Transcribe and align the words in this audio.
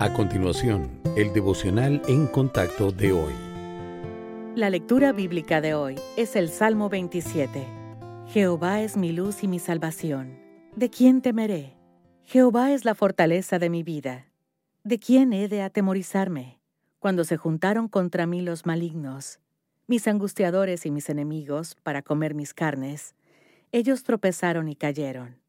A 0.00 0.12
continuación, 0.12 1.00
el 1.16 1.32
devocional 1.32 2.00
en 2.06 2.28
contacto 2.28 2.92
de 2.92 3.12
hoy. 3.12 3.32
La 4.54 4.70
lectura 4.70 5.10
bíblica 5.10 5.60
de 5.60 5.74
hoy 5.74 5.96
es 6.16 6.36
el 6.36 6.50
Salmo 6.50 6.88
27. 6.88 7.66
Jehová 8.28 8.80
es 8.80 8.96
mi 8.96 9.10
luz 9.10 9.42
y 9.42 9.48
mi 9.48 9.58
salvación. 9.58 10.38
¿De 10.76 10.88
quién 10.88 11.20
temeré? 11.20 11.74
Jehová 12.22 12.70
es 12.70 12.84
la 12.84 12.94
fortaleza 12.94 13.58
de 13.58 13.70
mi 13.70 13.82
vida. 13.82 14.28
¿De 14.84 15.00
quién 15.00 15.32
he 15.32 15.48
de 15.48 15.62
atemorizarme? 15.62 16.60
Cuando 17.00 17.24
se 17.24 17.36
juntaron 17.36 17.88
contra 17.88 18.24
mí 18.24 18.40
los 18.40 18.66
malignos, 18.66 19.40
mis 19.88 20.06
angustiadores 20.06 20.86
y 20.86 20.92
mis 20.92 21.08
enemigos, 21.08 21.74
para 21.82 22.02
comer 22.02 22.34
mis 22.34 22.54
carnes, 22.54 23.16
ellos 23.72 24.04
tropezaron 24.04 24.68
y 24.68 24.76
cayeron. 24.76 25.40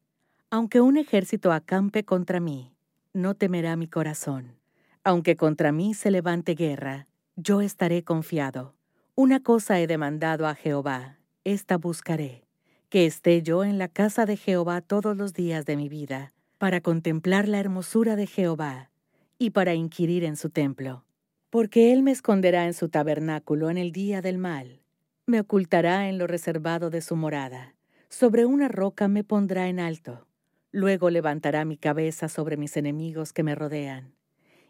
Aunque 0.50 0.80
un 0.80 0.96
ejército 0.96 1.52
acampe 1.52 2.02
contra 2.02 2.40
mí, 2.40 2.74
no 3.12 3.34
temerá 3.34 3.76
mi 3.76 3.88
corazón. 3.88 4.56
Aunque 5.04 5.36
contra 5.36 5.72
mí 5.72 5.94
se 5.94 6.10
levante 6.10 6.54
guerra, 6.54 7.06
yo 7.36 7.60
estaré 7.60 8.04
confiado. 8.04 8.74
Una 9.14 9.40
cosa 9.40 9.80
he 9.80 9.86
demandado 9.86 10.46
a 10.46 10.54
Jehová, 10.54 11.18
esta 11.44 11.76
buscaré, 11.76 12.44
que 12.88 13.06
esté 13.06 13.42
yo 13.42 13.64
en 13.64 13.78
la 13.78 13.88
casa 13.88 14.26
de 14.26 14.36
Jehová 14.36 14.80
todos 14.80 15.16
los 15.16 15.32
días 15.32 15.64
de 15.66 15.76
mi 15.76 15.88
vida, 15.88 16.32
para 16.58 16.80
contemplar 16.80 17.48
la 17.48 17.60
hermosura 17.60 18.16
de 18.16 18.26
Jehová 18.26 18.90
y 19.38 19.50
para 19.50 19.74
inquirir 19.74 20.24
en 20.24 20.36
su 20.36 20.50
templo 20.50 21.04
porque 21.50 21.92
Él 21.92 22.02
me 22.02 22.12
esconderá 22.12 22.66
en 22.66 22.74
su 22.74 22.88
tabernáculo 22.88 23.70
en 23.70 23.76
el 23.76 23.90
día 23.90 24.22
del 24.22 24.38
mal, 24.38 24.80
me 25.26 25.40
ocultará 25.40 26.08
en 26.08 26.16
lo 26.16 26.28
reservado 26.28 26.90
de 26.90 27.02
su 27.02 27.16
morada, 27.16 27.74
sobre 28.08 28.46
una 28.46 28.68
roca 28.68 29.08
me 29.08 29.24
pondrá 29.24 29.68
en 29.68 29.80
alto, 29.80 30.26
luego 30.72 31.10
levantará 31.10 31.64
mi 31.64 31.76
cabeza 31.76 32.28
sobre 32.28 32.56
mis 32.56 32.76
enemigos 32.76 33.32
que 33.32 33.42
me 33.42 33.54
rodean, 33.54 34.14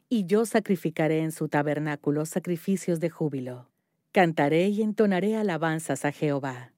y 0.09 0.27
yo 0.27 0.47
sacrificaré 0.47 1.21
en 1.21 1.33
su 1.33 1.49
tabernáculo 1.49 2.27
sacrificios 2.27 3.01
de 3.01 3.11
júbilo, 3.11 3.69
cantaré 4.13 4.69
y 4.69 4.83
entonaré 4.83 5.37
alabanzas 5.37 6.05
a 6.05 6.13
Jehová. 6.13 6.73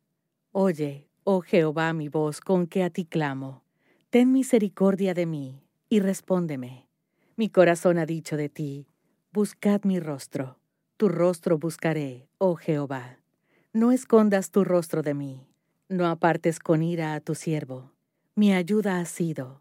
Oye, 0.50 1.09
oh 1.25 1.41
Jehová, 1.41 1.93
mi 1.93 2.09
voz 2.09 2.41
con 2.41 2.67
que 2.67 2.83
a 2.83 2.91
ti 2.91 3.05
clamo, 3.05 3.62
ten 4.11 4.33
misericordia 4.33 5.15
de 5.15 5.27
mí, 5.27 5.62
y 5.89 6.00
respóndeme. 6.00 6.89
Mi 7.37 7.48
corazón 7.48 7.98
ha 7.98 8.06
dicho 8.06 8.37
de 8.37 8.48
ti, 8.48 8.87
Buscad 9.33 9.84
mi 9.84 9.98
rostro, 9.98 10.59
tu 10.98 11.09
rostro 11.09 11.59
buscaré, 11.59 12.28
oh 12.37 12.56
Jehová. 12.56 13.19
No 13.73 13.91
escondas 13.93 14.50
tu 14.50 14.62
rostro 14.62 15.03
de 15.03 15.15
mí, 15.15 15.47
no 15.89 16.06
apartes 16.06 16.59
con 16.59 16.83
ira 16.83 17.15
a 17.15 17.20
tu 17.20 17.34
siervo. 17.34 17.93
Mi 18.34 18.55
ayuda 18.55 18.98
ha 18.98 19.05
sido. 19.05 19.61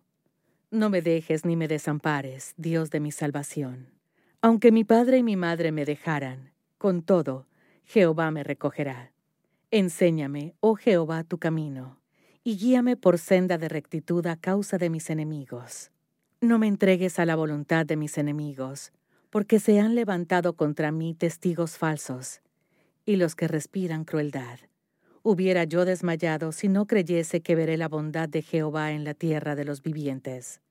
No 0.70 0.90
me 0.90 1.02
dejes 1.02 1.44
ni 1.44 1.58
me 1.58 1.68
desampares, 1.68 2.54
Dios 2.56 2.90
de 2.90 3.02
mi 3.02 3.12
salvación. 3.12 3.90
Aunque 4.42 4.72
mi 4.72 4.86
padre 4.86 5.18
y 5.18 5.24
mi 5.24 5.36
madre 5.36 5.74
me 5.74 5.84
dejaran, 5.84 6.54
con 6.78 7.02
todo, 7.02 7.48
Jehová 7.84 8.32
me 8.32 8.46
recogerá. 8.46 9.12
Enséñame, 9.72 10.56
oh 10.62 10.76
Jehová, 10.76 11.26
tu 11.26 11.38
camino, 11.38 12.00
y 12.46 12.56
guíame 12.56 12.96
por 12.96 13.18
senda 13.18 13.58
de 13.58 13.68
rectitud 13.68 14.26
a 14.26 14.38
causa 14.38 14.78
de 14.78 14.90
mis 14.90 15.10
enemigos. 15.10 15.92
No 16.40 16.58
me 16.58 16.68
entregues 16.68 17.20
a 17.20 17.26
la 17.26 17.36
voluntad 17.36 17.86
de 17.86 17.98
mis 17.98 18.18
enemigos, 18.18 18.94
porque 19.32 19.60
se 19.60 19.82
han 19.82 19.96
levantado 19.96 20.54
contra 20.54 20.94
mí 20.94 21.14
testigos 21.14 21.78
falsos, 21.78 22.40
y 23.06 23.18
los 23.18 23.36
que 23.36 23.50
respiran 23.50 24.06
crueldad. 24.06 24.60
Hubiera 25.24 25.66
yo 25.66 25.86
desmayado 25.86 26.52
si 26.52 26.68
no 26.68 26.88
creyese 26.88 27.42
que 27.42 27.54
veré 27.54 27.78
la 27.78 27.88
bondad 27.88 28.28
de 28.28 28.42
Jehová 28.42 28.92
en 28.92 29.04
la 29.04 29.14
tierra 29.14 29.56
de 29.56 29.66
los 29.66 29.84
vivientes. 29.84 30.62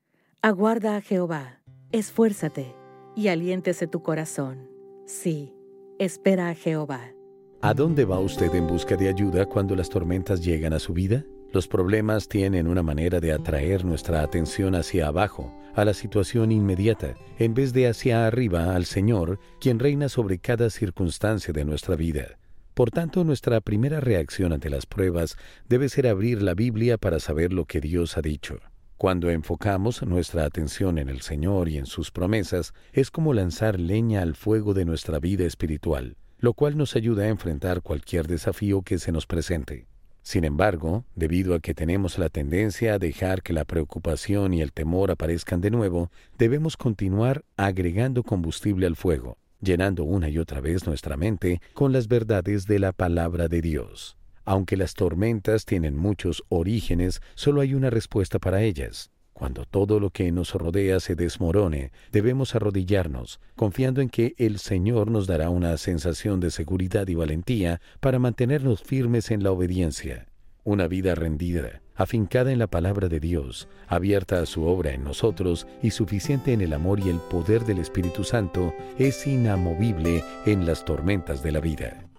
Aguarda 0.43 0.97
a 0.97 1.01
Jehová, 1.01 1.61
esfuérzate, 1.93 2.75
y 3.15 3.29
aliéntese 3.29 3.87
tu 3.87 4.03
corazón. 4.03 4.69
Sí, 5.07 5.55
espera 6.01 6.49
a 6.49 6.55
Jehová. 6.55 7.13
¿A 7.61 7.75
dónde 7.75 8.05
va 8.05 8.19
usted 8.19 8.53
en 8.55 8.67
busca 8.67 8.97
de 8.97 9.09
ayuda 9.09 9.47
cuando 9.47 9.77
las 9.77 9.89
tormentas 9.89 10.45
llegan 10.45 10.73
a 10.73 10.79
su 10.81 10.95
vida? 10.95 11.25
Los 11.53 11.69
problemas 11.69 12.27
tienen 12.27 12.67
una 12.67 12.83
manera 12.83 13.21
de 13.21 13.33
atraer 13.33 13.85
nuestra 13.85 14.23
atención 14.23 14.75
hacia 14.75 15.07
abajo, 15.07 15.53
a 15.75 15.85
la 15.85 15.95
situación 15.95 16.51
inmediata, 16.51 17.15
en 17.39 17.55
vez 17.55 17.73
de 17.73 17.87
hacia 17.87 18.27
arriba 18.27 18.75
al 18.75 18.85
Señor, 18.85 19.39
quien 19.61 19.79
reina 19.79 20.09
sobre 20.09 20.39
cada 20.39 20.71
circunstancia 20.71 21.53
de 21.53 21.65
nuestra 21.65 21.95
vida. 21.95 22.40
Por 22.81 22.91
tanto, 22.91 23.25
nuestra 23.25 23.61
primera 23.61 24.01
reacción 24.01 24.55
ante 24.55 24.71
las 24.71 24.87
pruebas 24.87 25.37
debe 25.69 25.91
ser 25.91 26.07
abrir 26.07 26.41
la 26.41 26.55
Biblia 26.55 26.97
para 26.97 27.21
saber 27.21 27.53
lo 27.53 27.67
que 27.67 27.79
Dios 27.79 28.17
ha 28.17 28.23
dicho. 28.23 28.59
Cuando 28.97 29.29
enfocamos 29.29 30.03
nuestra 30.05 30.47
atención 30.47 30.97
en 30.97 31.11
el 31.11 31.21
Señor 31.21 31.69
y 31.69 31.77
en 31.77 31.85
sus 31.85 32.11
promesas, 32.11 32.73
es 32.95 33.11
como 33.11 33.35
lanzar 33.35 33.79
leña 33.79 34.23
al 34.23 34.35
fuego 34.35 34.73
de 34.73 34.87
nuestra 34.87 35.19
vida 35.19 35.45
espiritual, 35.45 36.17
lo 36.39 36.55
cual 36.55 36.79
nos 36.79 36.97
ayuda 36.97 37.25
a 37.25 37.29
enfrentar 37.29 37.83
cualquier 37.83 38.27
desafío 38.27 38.81
que 38.81 38.99
se 38.99 39.13
nos 39.13 39.27
presente. 39.27 39.87
Sin 40.23 40.45
embargo, 40.45 41.05
debido 41.15 41.55
a 41.55 41.61
que 41.61 41.75
tenemos 41.75 42.19
la 42.19 42.31
tendencia 42.31 42.95
a 42.95 42.99
dejar 42.99 43.43
que 43.43 43.53
la 43.53 43.67
preocupación 43.67 44.55
y 44.55 44.63
el 44.63 44.73
temor 44.73 45.11
aparezcan 45.11 45.61
de 45.61 45.71
nuevo, 45.71 46.11
debemos 46.39 46.79
continuar 46.79 47.45
agregando 47.59 48.23
combustible 48.23 48.87
al 48.87 48.97
fuego, 48.97 49.37
llenando 49.61 50.05
una 50.05 50.29
y 50.29 50.39
otra 50.39 50.61
vez 50.61 50.87
nuestra 50.87 51.17
mente 51.17 51.61
con 51.75 51.93
las 51.93 52.09
verdades 52.09 52.67
de 52.67 52.79
la 52.79 52.93
palabra 52.93 53.49
de 53.49 53.61
Dios. 53.61 54.17
Aunque 54.45 54.77
las 54.77 54.95
tormentas 54.95 55.65
tienen 55.65 55.97
muchos 55.97 56.43
orígenes, 56.49 57.21
solo 57.35 57.61
hay 57.61 57.75
una 57.75 57.91
respuesta 57.91 58.39
para 58.39 58.63
ellas. 58.63 59.11
Cuando 59.33 59.65
todo 59.65 60.01
lo 60.01 60.11
que 60.11 60.31
nos 60.33 60.53
rodea 60.53 61.01
se 61.01 61.15
desmorone, 61.15 61.93
debemos 62.13 62.55
arrodillarnos, 62.55 63.41
confiando 63.57 64.01
en 64.01 64.11
que 64.11 64.35
el 64.37 64.59
Señor 64.59 65.11
nos 65.11 65.27
dará 65.27 65.51
una 65.51 65.77
sensación 65.79 66.41
de 66.41 66.51
seguridad 66.51 67.09
y 67.09 67.15
valentía 67.15 67.81
para 68.01 68.19
mantenernos 68.19 68.83
firmes 68.83 69.31
en 69.31 69.43
la 69.43 69.53
obediencia. 69.53 70.30
Una 70.63 70.89
vida 70.89 71.15
rendida, 71.15 71.81
afincada 71.95 72.53
en 72.53 72.59
la 72.59 72.67
palabra 72.67 73.09
de 73.09 73.19
Dios, 73.19 73.69
abierta 73.89 74.41
a 74.41 74.47
su 74.47 74.65
obra 74.65 74.93
en 74.93 75.05
nosotros 75.05 75.67
y 75.83 75.91
suficiente 75.91 76.53
en 76.53 76.61
el 76.61 76.75
amor 76.75 77.01
y 77.01 77.09
el 77.09 77.19
poder 77.31 77.65
del 77.65 77.79
Espíritu 77.79 78.25
Santo, 78.25 78.75
es 78.99 79.27
inamovible 79.27 80.23
en 80.45 80.67
las 80.67 80.85
tormentas 80.85 81.43
de 81.43 81.53
la 81.53 81.61
vida. 81.61 82.10